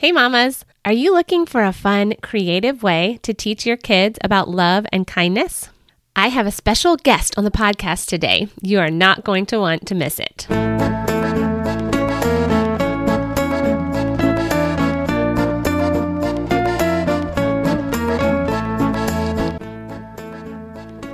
[0.00, 4.48] Hey, mamas, are you looking for a fun, creative way to teach your kids about
[4.48, 5.70] love and kindness?
[6.14, 8.46] I have a special guest on the podcast today.
[8.62, 10.46] You are not going to want to miss it.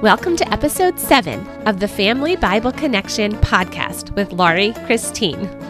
[0.02, 5.63] Welcome to episode seven of the Family Bible Connection podcast with Laurie Christine.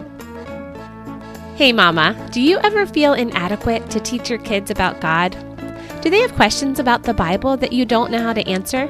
[1.55, 5.31] Hey, Mama, do you ever feel inadequate to teach your kids about God?
[6.01, 8.87] Do they have questions about the Bible that you don't know how to answer?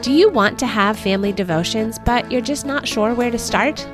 [0.00, 3.86] Do you want to have family devotions, but you're just not sure where to start?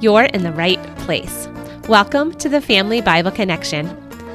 [0.00, 1.46] You're in the right place.
[1.88, 3.86] Welcome to the Family Bible Connection,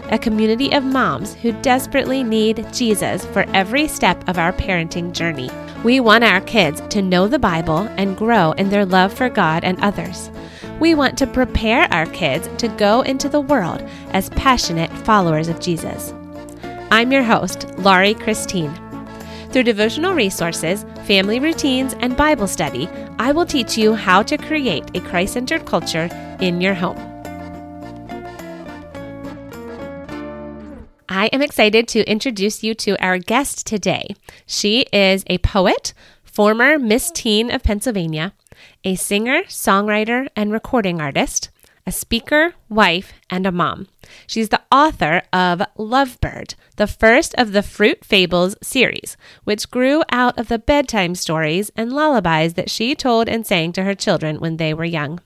[0.09, 5.51] a community of moms who desperately need Jesus for every step of our parenting journey.
[5.83, 9.65] We want our kids to know the Bible and grow in their love for God
[9.65, 10.31] and others.
[10.79, 13.81] We want to prepare our kids to go into the world
[14.11, 16.13] as passionate followers of Jesus.
[16.91, 18.73] I'm your host, Laurie Christine.
[19.51, 24.83] Through devotional resources, family routines, and Bible study, I will teach you how to create
[24.93, 26.97] a Christ centered culture in your home.
[31.09, 34.13] I am excited to introduce you to our guest today.
[34.45, 35.93] She is a poet,
[36.37, 38.31] former Miss Teen of Pennsylvania,
[38.83, 41.49] a singer, songwriter, and recording artist,
[41.87, 43.87] a speaker, wife, and a mom.
[44.27, 50.37] She's the author of Lovebird, the first of the Fruit Fables series, which grew out
[50.37, 54.57] of the bedtime stories and lullabies that she told and sang to her children when
[54.57, 55.19] they were young.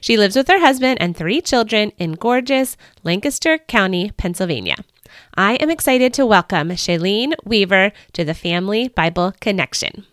[0.00, 4.74] She lives with her husband and three children in gorgeous Lancaster County, Pennsylvania.
[5.36, 10.04] I am excited to welcome Shelleen Weaver to the Family Bible Connection.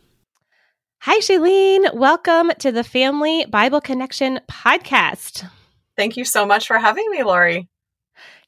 [1.04, 1.96] Hi, Shelleen.
[1.96, 5.50] Welcome to the Family Bible Connection podcast.
[5.96, 7.70] Thank you so much for having me, Laurie.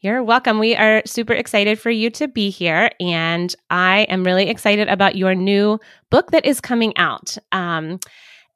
[0.02, 0.60] You're welcome.
[0.60, 2.92] We are super excited for you to be here.
[3.00, 5.80] And I am really excited about your new
[6.10, 7.38] book that is coming out.
[7.54, 8.02] Um,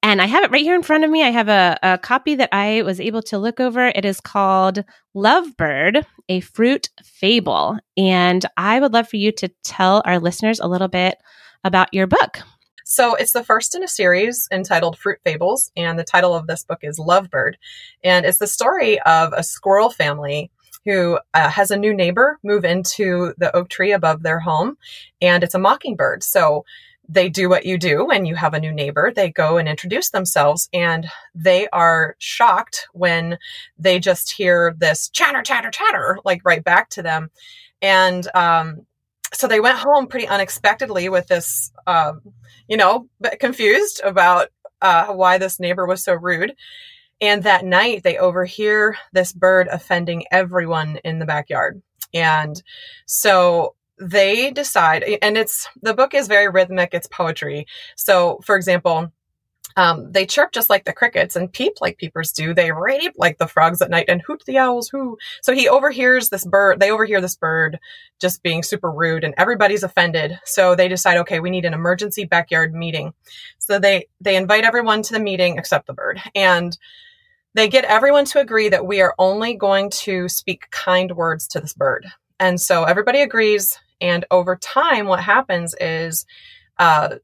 [0.03, 1.23] and I have it right here in front of me.
[1.23, 3.87] I have a, a copy that I was able to look over.
[3.87, 4.83] It is called
[5.15, 7.79] Lovebird, a fruit fable.
[7.95, 11.17] And I would love for you to tell our listeners a little bit
[11.63, 12.41] about your book.
[12.87, 16.63] So it's the first in a series entitled Fruit Fables, and the title of this
[16.63, 17.55] book is Lovebird.
[18.03, 20.51] And it's the story of a squirrel family
[20.85, 24.77] who uh, has a new neighbor move into the oak tree above their home,
[25.19, 26.21] and it's a mockingbird.
[26.21, 26.63] So
[27.09, 29.11] they do what you do when you have a new neighbor.
[29.11, 33.39] They go and introduce themselves, and they are shocked when
[33.79, 37.31] they just hear this chatter, chatter, chatter, like right back to them.
[37.81, 38.85] And um,
[39.35, 42.13] so they went home pretty unexpectedly with this, uh,
[42.67, 43.07] you know,
[43.39, 44.49] confused about
[44.81, 46.55] uh, why this neighbor was so rude.
[47.21, 51.81] And that night, they overhear this bird offending everyone in the backyard.
[52.13, 52.61] And
[53.05, 57.67] so they decide, and it's the book is very rhythmic, it's poetry.
[57.95, 59.11] So, for example,
[59.77, 62.53] um, they chirp just like the crickets and peep like peepers do.
[62.53, 65.17] They rape like the frogs at night and hoot the owls who.
[65.41, 66.79] So he overhears this bird.
[66.79, 67.79] They overhear this bird
[68.19, 70.39] just being super rude and everybody's offended.
[70.45, 73.13] So they decide, okay, we need an emergency backyard meeting.
[73.57, 76.77] So they, they invite everyone to the meeting except the bird and
[77.53, 81.59] they get everyone to agree that we are only going to speak kind words to
[81.59, 82.05] this bird.
[82.39, 83.79] And so everybody agrees.
[84.01, 86.25] And over time, what happens is,
[86.77, 87.15] uh,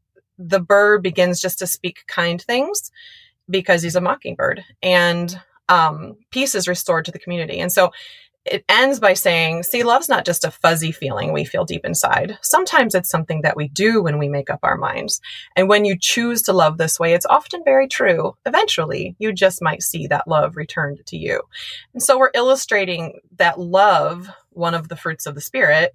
[0.48, 2.92] the bird begins just to speak kind things
[3.50, 7.60] because he's a mockingbird and um, peace is restored to the community.
[7.60, 7.92] And so
[8.44, 12.40] it ends by saying, see, love's not just a fuzzy feeling we feel deep inside.
[12.42, 15.22] Sometimes it's something that we do when we make up our minds.
[15.56, 18.36] And when you choose to love this way, it's often very true.
[18.46, 21.44] Eventually, you just might see that love returned to you.
[21.94, 25.94] And so we're illustrating that love, one of the fruits of the spirit,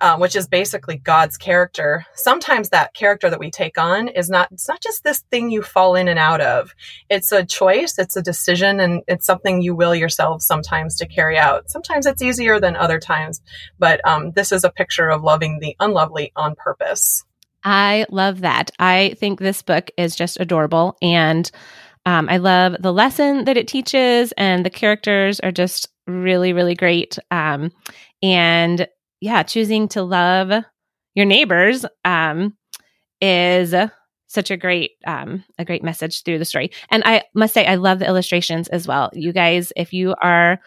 [0.00, 2.06] um, which is basically God's character.
[2.14, 5.62] Sometimes that character that we take on is not, it's not just this thing you
[5.62, 6.74] fall in and out of.
[7.10, 11.36] It's a choice, it's a decision, and it's something you will yourself sometimes to carry
[11.36, 11.70] out.
[11.70, 13.40] Sometimes it's easier than other times,
[13.78, 17.24] but um, this is a picture of loving the unlovely on purpose.
[17.64, 18.70] I love that.
[18.78, 20.96] I think this book is just adorable.
[21.02, 21.50] And
[22.06, 26.74] um, I love the lesson that it teaches, and the characters are just really, really
[26.74, 27.18] great.
[27.30, 27.72] Um,
[28.22, 28.88] and
[29.20, 30.64] yeah, choosing to love
[31.14, 32.56] your neighbors um,
[33.20, 33.74] is
[34.28, 36.70] such a great um, a great message through the story.
[36.90, 39.10] And I must say, I love the illustrations as well.
[39.12, 40.60] You guys, if you are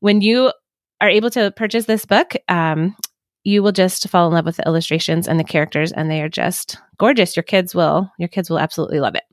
[0.00, 0.52] when you
[1.00, 2.96] are able to purchase this book, um,
[3.44, 6.28] you will just fall in love with the illustrations and the characters, and they are
[6.28, 7.36] just gorgeous.
[7.36, 9.24] Your kids will your kids will absolutely love it.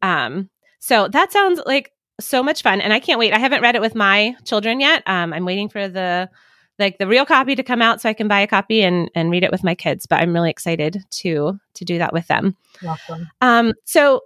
[0.00, 0.50] Um,
[0.80, 3.32] so that sounds like so much fun, and I can't wait.
[3.32, 5.02] I haven't read it with my children yet.
[5.06, 6.28] Um, I'm waiting for the
[6.78, 9.30] like the real copy to come out so I can buy a copy and and
[9.30, 10.06] read it with my kids.
[10.06, 12.56] But I'm really excited to to do that with them.
[12.86, 13.28] Awesome.
[13.40, 14.22] Um, so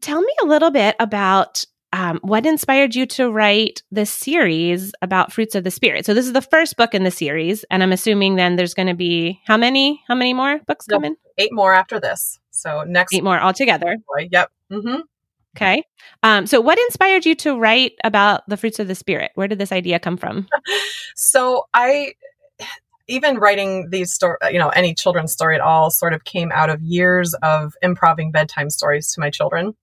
[0.00, 5.32] tell me a little bit about um, what inspired you to write this series about
[5.32, 7.92] fruits of the spirit so this is the first book in the series and i'm
[7.92, 11.52] assuming then there's going to be how many how many more books no, coming eight
[11.52, 13.96] more after this so next eight more altogether
[14.30, 15.00] yep mm-hmm.
[15.56, 15.82] Okay
[16.22, 19.58] um, so what inspired you to write about the fruits of the spirit where did
[19.58, 20.46] this idea come from
[21.14, 22.12] so i
[23.08, 26.70] even writing these story, you know, any children's story at all sort of came out
[26.70, 29.74] of years of improving bedtime stories to my children.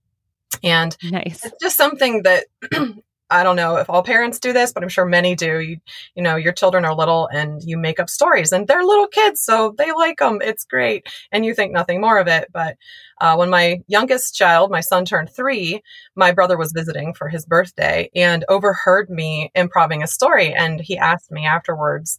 [0.64, 1.44] And nice.
[1.44, 2.46] it's just something that
[3.36, 5.60] I don't know if all parents do this, but I'm sure many do.
[5.60, 5.78] You,
[6.16, 9.42] you know, your children are little and you make up stories and they're little kids,
[9.42, 10.40] so they like them.
[10.42, 11.08] It's great.
[11.34, 12.48] And you think nothing more of it.
[12.54, 12.78] But
[13.20, 15.82] uh, when my youngest child, my son turned three,
[16.16, 20.54] my brother was visiting for his birthday and overheard me improving a story.
[20.54, 22.18] And he asked me afterwards,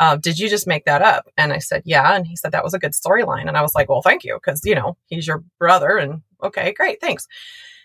[0.00, 1.28] uh, did you just make that up?
[1.38, 2.14] And I said, yeah.
[2.14, 3.48] And he said, that was a good storyline.
[3.48, 4.38] And I was like, well, thank you.
[4.44, 7.00] Cause you know, he's your brother and okay, great.
[7.00, 7.26] Thanks.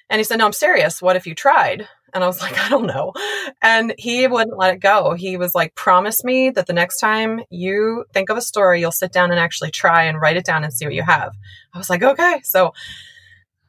[0.09, 1.01] And he said, No, I'm serious.
[1.01, 1.87] What if you tried?
[2.13, 3.13] And I was like, I don't know.
[3.61, 5.13] And he wouldn't let it go.
[5.13, 8.91] He was like, Promise me that the next time you think of a story, you'll
[8.91, 11.33] sit down and actually try and write it down and see what you have.
[11.73, 12.41] I was like, Okay.
[12.43, 12.73] So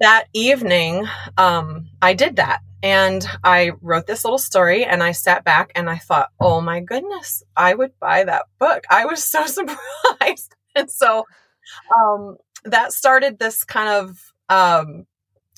[0.00, 1.06] that evening,
[1.36, 2.60] um, I did that.
[2.82, 6.80] And I wrote this little story and I sat back and I thought, oh my
[6.80, 8.84] goodness, I would buy that book.
[8.90, 10.54] I was so surprised.
[10.74, 11.24] And so
[11.96, 15.06] um, that started this kind of um,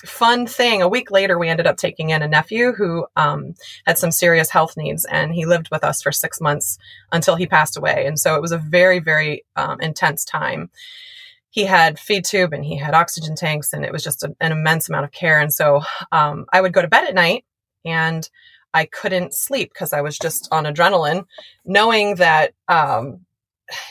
[0.05, 0.81] fun thing.
[0.81, 3.55] A week later, we ended up taking in a nephew who um,
[3.85, 6.77] had some serious health needs, and he lived with us for six months
[7.11, 8.05] until he passed away.
[8.05, 10.69] And so it was a very, very um, intense time.
[11.49, 14.51] He had feed tube and he had oxygen tanks, and it was just a, an
[14.51, 15.39] immense amount of care.
[15.39, 17.45] And so um, I would go to bed at night
[17.83, 18.29] and
[18.73, 21.25] I couldn't sleep because I was just on adrenaline,
[21.65, 23.25] knowing that um,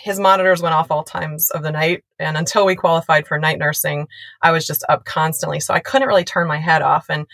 [0.02, 2.05] his monitors went off all times of the night.
[2.19, 4.08] And until we qualified for night nursing,
[4.40, 5.61] I was just up constantly.
[5.61, 7.06] So I couldn't really turn my head off.
[7.08, 7.26] And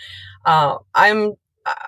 [0.45, 1.35] uh, I'm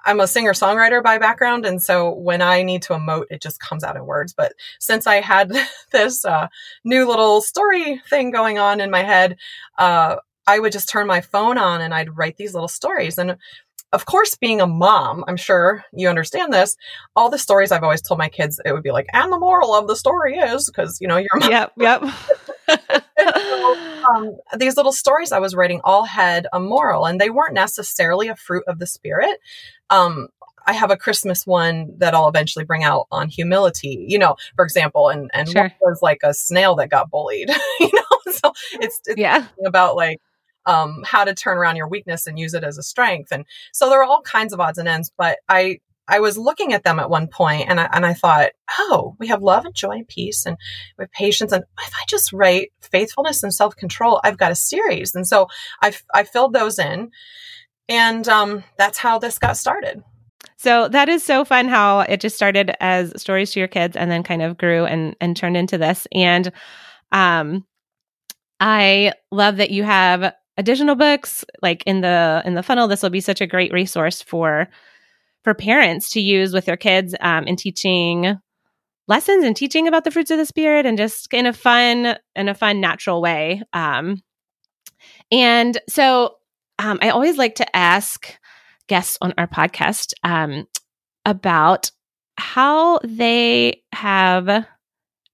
[0.04, 3.58] I'm a singer songwriter by background, and so when I need to emote, it just
[3.58, 4.32] comes out in words.
[4.32, 5.52] But since I had
[5.92, 6.46] this uh,
[6.84, 9.36] new little story thing going on in my head,
[9.76, 10.16] uh,
[10.46, 13.18] I would just turn my phone on and I'd write these little stories.
[13.18, 13.36] And
[13.94, 16.76] of course, being a mom, I'm sure you understand this.
[17.14, 19.73] All the stories I've always told my kids, it would be like, and the moral
[19.73, 21.29] of the story is because you know you're.
[21.50, 22.02] Yep, yep.
[22.69, 23.76] so,
[24.14, 28.26] um, these little stories I was writing all had a moral, and they weren't necessarily
[28.26, 29.38] a fruit of the spirit.
[29.91, 30.29] Um,
[30.67, 34.64] I have a Christmas one that I'll eventually bring out on humility, you know, for
[34.64, 35.73] example, and and sure.
[35.81, 37.49] was like a snail that got bullied,
[37.81, 38.32] you know.
[38.32, 40.20] So it's, it's yeah about like
[40.66, 43.32] um, how to turn around your weakness and use it as a strength.
[43.32, 46.72] And so there are all kinds of odds and ends, but I, I was looking
[46.72, 49.75] at them at one point and I, and I thought, oh, we have love and
[49.75, 50.56] joy and peace and
[50.99, 51.52] with patience.
[51.52, 55.14] And if I just write faithfulness and self control, I've got a series.
[55.14, 55.49] And so
[55.82, 57.10] I, I filled those in.
[57.88, 60.02] And um, that's how this got started.
[60.56, 64.10] So that is so fun how it just started as stories to your kids and
[64.10, 66.06] then kind of grew and, and turned into this.
[66.12, 66.50] And
[67.12, 67.67] um,
[68.60, 73.10] I love that you have additional books like in the in the funnel this will
[73.10, 74.68] be such a great resource for
[75.42, 78.38] for parents to use with their kids um, in teaching
[79.06, 82.48] lessons and teaching about the fruits of the spirit and just in a fun in
[82.48, 83.62] a fun natural way.
[83.72, 84.22] Um,
[85.31, 86.36] and so
[86.79, 88.36] um, i always like to ask
[88.88, 90.67] guests on our podcast um,
[91.24, 91.90] about
[92.36, 94.67] how they have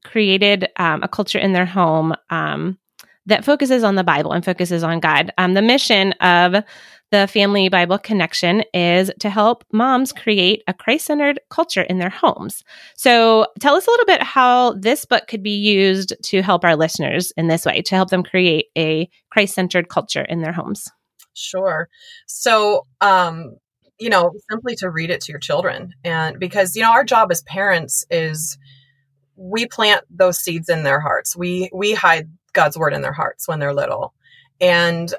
[0.04, 2.78] created um, a culture in their home um,
[3.26, 5.32] that focuses on the Bible and focuses on God.
[5.38, 6.64] Um, the mission of
[7.10, 12.10] the Family Bible Connection is to help moms create a Christ centered culture in their
[12.10, 12.62] homes.
[12.96, 16.76] So, tell us a little bit how this book could be used to help our
[16.76, 20.88] listeners in this way, to help them create a Christ centered culture in their homes.
[21.34, 21.88] Sure.
[22.26, 23.56] So, um,
[23.98, 25.92] you know, simply to read it to your children.
[26.04, 28.56] And because, you know, our job as parents is
[29.36, 31.36] we plant those seeds in their hearts.
[31.36, 34.14] We we hide God's word in their hearts when they're little.
[34.60, 35.12] And,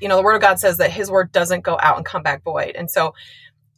[0.00, 2.22] you know, the word of God says that his word doesn't go out and come
[2.22, 2.74] back void.
[2.76, 3.14] And so,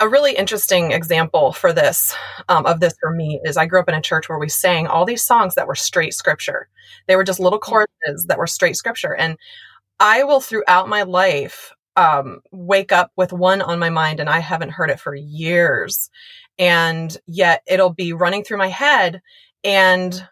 [0.00, 2.14] a really interesting example for this,
[2.48, 4.86] um, of this for me, is I grew up in a church where we sang
[4.88, 6.68] all these songs that were straight scripture.
[7.06, 9.14] They were just little choruses that were straight scripture.
[9.14, 9.38] And
[10.00, 14.40] I will, throughout my life, um, wake up with one on my mind and I
[14.40, 16.10] haven't heard it for years.
[16.58, 19.22] And yet it'll be running through my head.
[19.62, 20.26] And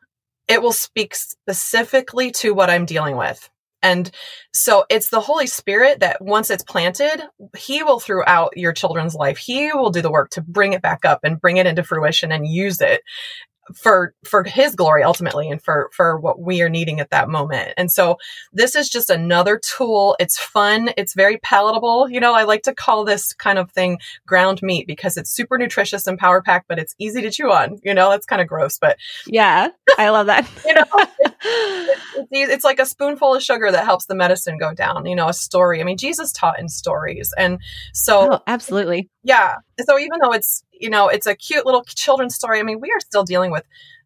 [0.52, 3.48] it will speak specifically to what I'm dealing with.
[3.82, 4.10] And
[4.52, 7.22] so it's the Holy Spirit that once it's planted,
[7.56, 11.06] He will throughout your children's life, He will do the work to bring it back
[11.06, 13.00] up and bring it into fruition and use it
[13.74, 17.72] for for his glory ultimately and for for what we are needing at that moment.
[17.76, 18.16] And so
[18.52, 20.16] this is just another tool.
[20.18, 20.90] It's fun.
[20.96, 22.08] It's very palatable.
[22.10, 25.58] You know i like to call this kind of thing ground meat because it's super
[25.58, 27.78] nutritious and power packed but it's easy to chew on.
[27.82, 30.48] You know that's kind of gross but yeah i love that.
[30.64, 34.72] You know it's, it's, it's, like a spoonful of sugar that helps the medicine go
[34.72, 35.80] down you know a story.
[35.80, 37.32] I mean jesus taught in stories.
[37.36, 37.58] And
[37.92, 39.10] so oh, absolutely.
[39.22, 42.58] Yeah so even though it's you know, it's a cute little children's story.
[42.58, 43.64] I mean, we are still dealing with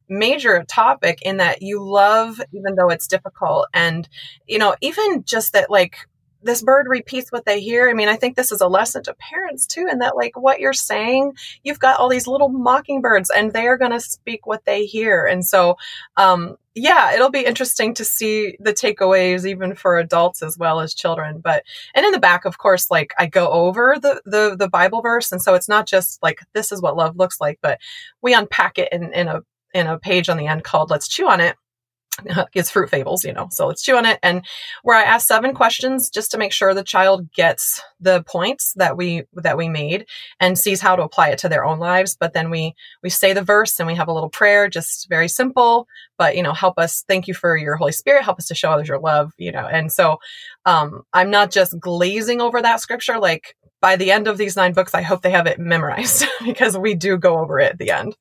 [0.09, 4.09] major topic in that you love even though it's difficult and
[4.47, 5.97] you know even just that like
[6.42, 7.88] this bird repeats what they hear.
[7.88, 10.60] I mean, I think this is a lesson to parents too, and that like what
[10.60, 14.64] you're saying, you've got all these little mockingbirds and they are going to speak what
[14.64, 15.24] they hear.
[15.24, 15.76] And so,
[16.16, 20.94] um, yeah, it'll be interesting to see the takeaways even for adults as well as
[20.94, 21.40] children.
[21.40, 21.64] But
[21.94, 25.32] and in the back, of course, like I go over the the the Bible verse,
[25.32, 27.78] and so it's not just like this is what love looks like, but
[28.20, 29.40] we unpack it in in a
[29.72, 31.56] in a page on the end called "Let's Chew on It."
[32.54, 33.49] it's fruit fables, you know.
[33.50, 34.18] So let's chew on it.
[34.23, 34.44] And
[34.82, 38.96] where I ask seven questions just to make sure the child gets the points that
[38.96, 40.06] we that we made
[40.40, 42.16] and sees how to apply it to their own lives.
[42.18, 45.28] But then we we say the verse and we have a little prayer, just very
[45.28, 45.87] simple,
[46.18, 47.04] but you know, help us.
[47.08, 48.25] Thank you for your Holy Spirit.
[48.25, 49.66] Help us to show others your love, you know.
[49.66, 50.18] And so
[50.64, 53.18] um, I'm not just glazing over that scripture.
[53.18, 56.76] Like by the end of these nine books, I hope they have it memorized because
[56.76, 58.16] we do go over it at the end.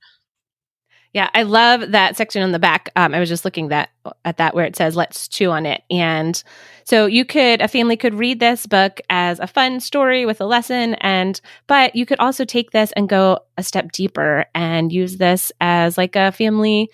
[1.15, 2.89] Yeah, I love that section on the back.
[2.97, 3.87] Um, I was just looking that
[4.25, 6.43] at that where it says "Let's chew on it," and
[6.83, 10.45] so you could a family could read this book as a fun story with a
[10.45, 15.15] lesson, and but you could also take this and go a step deeper and use
[15.15, 16.89] this as like a family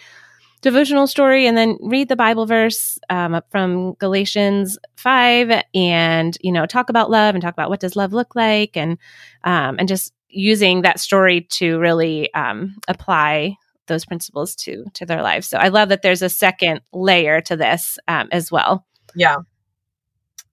[0.61, 6.67] devotional story, and then read the Bible verse um, from Galatians five, and you know
[6.67, 8.99] talk about love and talk about what does love look like, and
[9.45, 13.57] um, and just using that story to really um, apply
[13.87, 15.47] those principles to to their lives.
[15.47, 18.85] So I love that there's a second layer to this um, as well.
[19.15, 19.37] Yeah,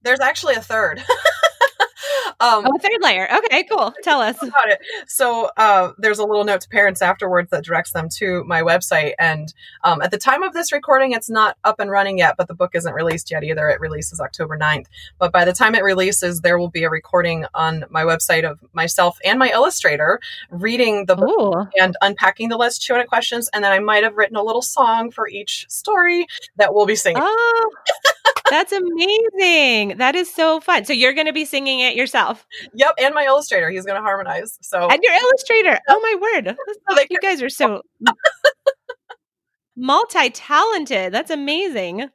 [0.03, 1.03] there's actually a third.
[2.41, 3.29] Um, oh, third layer.
[3.37, 3.93] Okay, cool.
[4.03, 4.81] Tell us about it.
[5.09, 9.15] So uh, there's a little note to parents afterwards that directs them to my website.
[9.19, 9.53] And
[9.83, 12.55] um, at the time of this recording, it's not up and running yet, but the
[12.55, 13.69] book isn't released yet either.
[13.69, 14.87] It releases October 9th.
[15.19, 18.61] But by the time it releases, there will be a recording on my website of
[18.73, 21.81] myself and my illustrator reading the book Ooh.
[21.81, 23.49] and unpacking the Chew on It questions.
[23.53, 26.27] And then I might have written a little song for each story
[26.57, 27.23] that we'll be singing.
[27.25, 27.71] Oh.
[28.51, 29.99] That's amazing.
[29.99, 30.85] That is so fun.
[30.85, 32.28] So you're going to be singing it yourself.
[32.75, 33.71] Yep, and my illustrator.
[33.71, 34.59] He's going to harmonize.
[34.63, 35.79] So And your illustrator.
[35.89, 36.57] Oh my word.
[36.91, 37.83] So you guys are so
[39.77, 41.13] multi-talented.
[41.13, 42.09] That's amazing.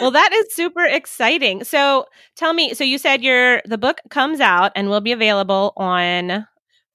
[0.00, 1.64] Well, that is super exciting.
[1.64, 5.72] So tell me, so you said your the book comes out and will be available
[5.76, 6.46] on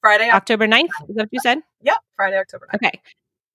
[0.01, 0.89] Friday, October 9th.
[1.09, 1.59] Is that what you said?
[1.83, 2.75] Yep, Friday, October 9th.
[2.75, 3.01] Okay.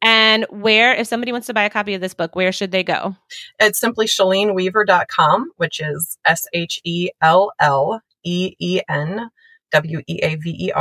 [0.02, 2.84] And where, if somebody wants to buy a copy of this book, where should they
[2.84, 3.16] go?
[3.58, 9.30] It's simply ShelleenWeaver.com, which is S H E L L E E N
[9.72, 10.72] W E A V E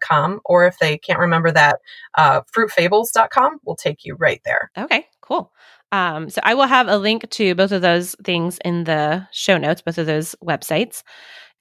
[0.00, 0.40] com.
[0.44, 1.80] Or if they can't remember that,
[2.16, 4.70] uh, fruitfables.com will take you right there.
[4.78, 5.52] Okay, cool.
[5.90, 9.58] Um, so I will have a link to both of those things in the show
[9.58, 11.02] notes, both of those websites.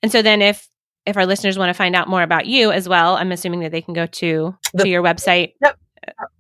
[0.01, 0.69] And so then if
[1.05, 3.71] if our listeners want to find out more about you as well, I'm assuming that
[3.71, 5.53] they can go to the, to your website.
[5.61, 5.77] Yep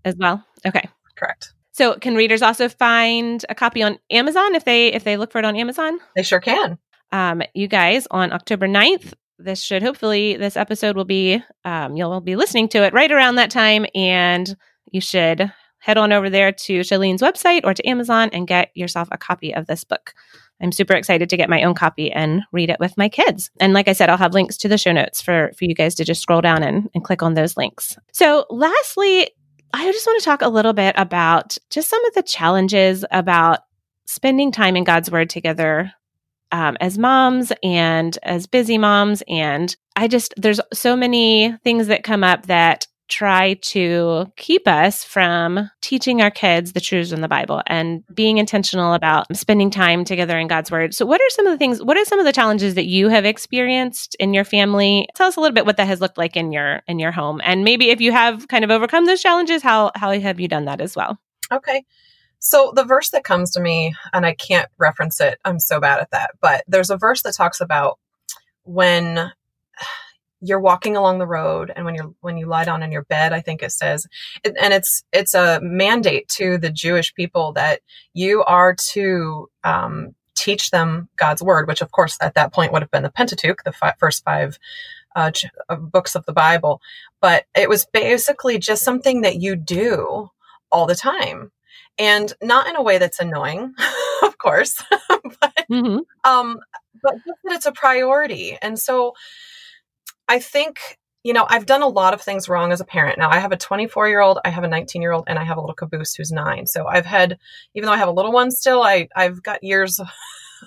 [0.05, 0.43] as well?
[0.65, 0.87] Okay.
[1.15, 1.53] Correct.
[1.73, 5.39] So can readers also find a copy on Amazon if they if they look for
[5.39, 5.99] it on Amazon?
[6.15, 6.77] They sure can.
[7.11, 12.21] Um, you guys on October 9th, this should hopefully this episode will be um, you'll
[12.21, 14.55] be listening to it right around that time and
[14.91, 19.09] you should head on over there to Shelleen's website or to Amazon and get yourself
[19.11, 20.13] a copy of this book.
[20.61, 23.49] I'm super excited to get my own copy and read it with my kids.
[23.59, 25.95] And like I said, I'll have links to the show notes for, for you guys
[25.95, 27.97] to just scroll down and, and click on those links.
[28.13, 29.31] So lastly,
[29.73, 33.61] I just want to talk a little bit about just some of the challenges about
[34.05, 35.91] spending time in God's Word together
[36.51, 39.23] um, as moms and as busy moms.
[39.27, 45.03] And I just, there's so many things that come up that try to keep us
[45.03, 50.05] from teaching our kids the truths in the Bible and being intentional about spending time
[50.05, 50.95] together in God's Word.
[50.95, 53.09] So, what are some of the things, what are some of the challenges that you
[53.09, 55.09] have experienced in your family?
[55.13, 57.41] Tell us a little bit what that has looked like in your in your home.
[57.43, 60.65] And maybe if you have kind of overcome those challenges, how how have you done
[60.65, 61.19] that as well?
[61.51, 61.83] Okay.
[62.41, 65.99] So the verse that comes to me, and I can't reference it, I'm so bad
[65.99, 67.97] at that, but there's a verse that talks about
[68.63, 69.31] when
[70.43, 73.31] you're walking along the road and when you're when you lie down in your bed
[73.31, 74.07] i think it says
[74.43, 77.81] and it's it's a mandate to the jewish people that
[78.15, 82.81] you are to um, teach them God's word, which of course at that point would
[82.81, 84.57] have been the Pentateuch, the fi- first five
[85.15, 85.31] uh,
[85.69, 86.81] uh, books of the Bible.
[87.21, 90.29] But it was basically just something that you do
[90.71, 91.51] all the time.
[92.01, 93.75] And not in a way that's annoying,
[94.23, 95.99] of course, but, mm-hmm.
[96.23, 96.59] um,
[97.01, 98.57] but just that it's a priority.
[98.59, 99.13] And so
[100.27, 103.19] I think you know, I've done a lot of things wrong as a parent.
[103.19, 105.43] Now I have a 24 year old, I have a 19 year old, and I
[105.43, 106.65] have a little caboose who's nine.
[106.65, 107.37] So I've had,
[107.75, 110.07] even though I have a little one still, I, I've got years of,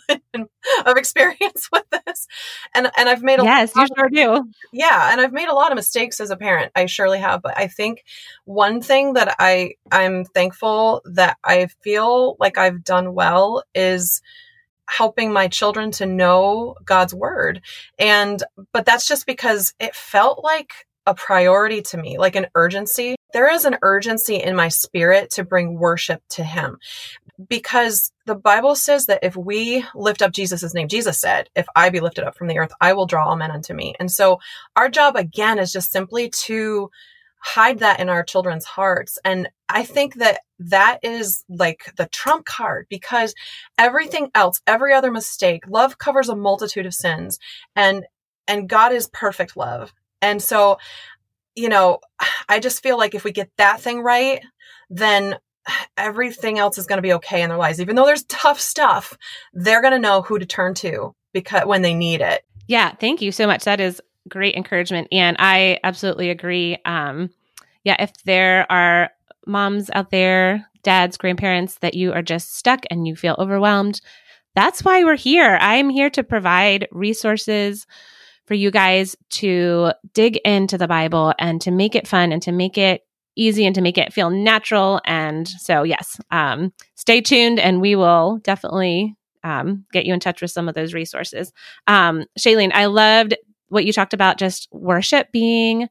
[0.87, 2.29] of experience with this.
[2.75, 4.49] And, and I've made a yes, you sure do.
[4.77, 5.13] Yeah.
[5.13, 6.73] And I've made a lot of mistakes as a parent.
[6.75, 7.43] I surely have.
[7.43, 8.05] But I think
[8.45, 14.21] one thing that I, I'm thankful that I feel like I've done well is,
[14.87, 17.63] helping my children to know God's word.
[17.99, 20.73] And, but that's just because it felt like
[21.07, 23.17] a priority to me, like an urgency.
[23.35, 26.79] There is an urgency in my spirit to bring worship to Him
[27.49, 31.91] because the Bible says that if we lift up Jesus' name, Jesus said, if I
[31.91, 33.95] be lifted up from the earth, I will draw all men unto me.
[33.99, 34.39] And so
[34.77, 36.91] our job again is just simply to
[37.41, 39.19] hide that in our children's hearts.
[39.25, 43.35] And I think that that is like the trump card because
[43.77, 47.41] everything else, every other mistake, love covers a multitude of sins
[47.75, 48.07] and,
[48.47, 49.93] and God is perfect love.
[50.23, 50.79] And so,
[51.55, 52.01] you know,
[52.49, 54.41] I just feel like if we get that thing right,
[54.91, 55.37] then
[55.97, 57.81] everything else is going to be okay in their lives.
[57.81, 59.17] Even though there's tough stuff,
[59.53, 62.43] they're going to know who to turn to because when they need it.
[62.67, 63.65] Yeah, thank you so much.
[63.65, 65.09] That is great encouragement.
[65.13, 66.79] And I absolutely agree.
[66.85, 67.31] Um,
[67.85, 69.11] yeah, if there are
[69.47, 74.01] moms out there, dads, grandparents, that you are just stuck and you feel overwhelmed,
[74.55, 75.59] that's why we're here.
[75.61, 77.87] I'm here to provide resources
[78.47, 82.53] for you guys to dig into the Bible and to make it fun and to
[82.53, 83.03] make it
[83.37, 85.01] easy and to make it feel natural.
[85.05, 90.41] And so, yes, um, stay tuned and we will definitely um, get you in touch
[90.41, 91.53] with some of those resources.
[91.87, 93.35] Um, Shelleen, I loved
[93.69, 95.89] what you talked about just worship being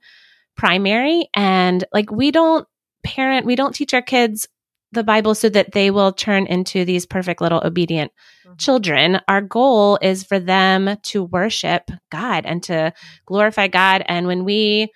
[0.56, 1.28] primary.
[1.34, 2.68] And like, we don't
[3.04, 4.48] parent, we don't teach our kids
[4.94, 8.12] the Bible so that they will turn into these perfect little obedient
[8.46, 8.56] mm-hmm.
[8.58, 9.20] children.
[9.28, 12.94] Our goal is for them to worship God and to
[13.26, 14.04] glorify God.
[14.08, 14.89] And when we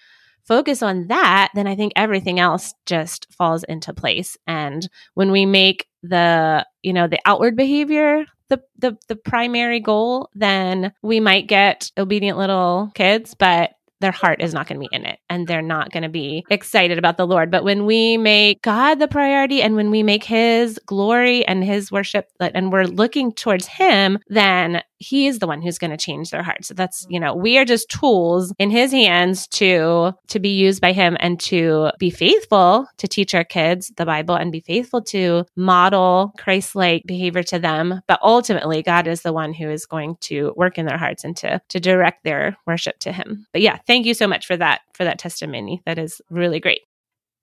[0.45, 4.38] focus on that, then I think everything else just falls into place.
[4.48, 10.30] And when we make the, you know, the outward behavior the, the the primary goal,
[10.34, 14.95] then we might get obedient little kids, but their heart is not going to be
[14.95, 17.49] in it and they're not going to be excited about the Lord.
[17.51, 21.91] But when we make God the priority and when we make his glory and his
[21.91, 26.31] worship and we're looking towards him, then he is the one who's going to change
[26.31, 26.67] their hearts.
[26.67, 27.13] So that's, mm-hmm.
[27.13, 31.17] you know, we are just tools in his hands to to be used by him
[31.19, 36.33] and to be faithful to teach our kids the Bible and be faithful to model
[36.38, 40.77] Christ-like behavior to them, but ultimately God is the one who is going to work
[40.77, 43.45] in their hearts and to to direct their worship to him.
[43.51, 45.81] But yeah, thank you so much for that for that testimony.
[45.86, 46.81] That is really great.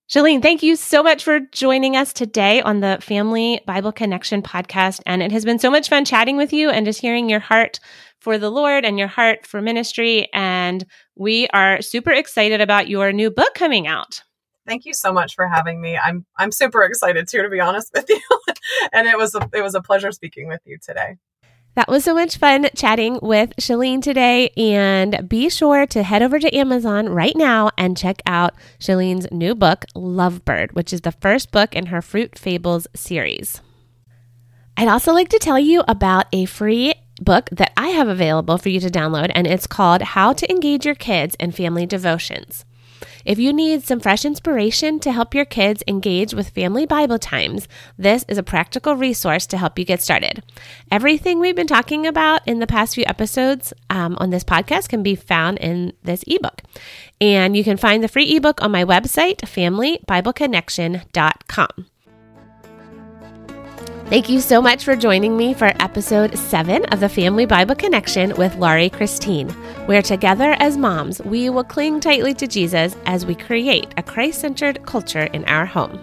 [0.07, 5.01] Shelleen, thank you so much for joining us today on the Family Bible Connection podcast.
[5.07, 7.81] And it has been so much fun chatting with you and just hearing your heart
[8.21, 10.29] for the Lord and your heart for ministry.
[10.35, 10.85] And
[11.17, 14.21] we are super excited about your new book coming out.
[14.67, 15.97] Thank you so much for having me.
[15.97, 18.21] I'm I'm super excited too, to be honest with you.
[18.93, 21.17] and it was a, it was a pleasure speaking with you today.
[21.75, 24.51] That was so much fun chatting with Shelleen today.
[24.57, 29.57] And be sure to head over to Amazon right now and check out Shelleen's new
[29.57, 33.61] book, Lovebird, which is the first book in her Fruit Fables series.
[34.77, 38.69] I'd also like to tell you about a free book that I have available for
[38.69, 42.65] you to download, and it's called How to Engage Your Kids in Family Devotions.
[43.25, 47.69] If you need some fresh inspiration to help your kids engage with family Bible times,
[47.99, 50.43] this is a practical resource to help you get started.
[50.91, 55.03] Everything we've been talking about in the past few episodes um, on this podcast can
[55.03, 56.63] be found in this ebook.
[57.21, 61.87] And you can find the free ebook on my website, familybibleconnection.com.
[64.09, 68.35] Thank you so much for joining me for episode 7 of the Family Bible Connection
[68.37, 69.49] with Laurie Christine,
[69.87, 74.43] where together as moms, we will cling tightly to Jesus as we create a Christ
[74.43, 75.99] centered culture in our home.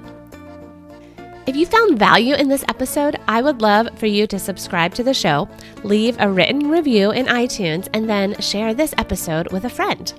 [1.45, 5.03] If you found value in this episode, I would love for you to subscribe to
[5.03, 5.47] the show,
[5.83, 10.11] leave a written review in iTunes, and then share this episode with a friend.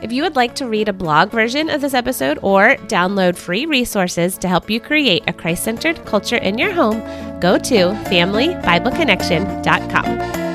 [0.00, 3.66] If you would like to read a blog version of this episode or download free
[3.66, 7.00] resources to help you create a Christ centered culture in your home,
[7.40, 7.74] go to
[8.06, 10.47] familybibleconnection.com.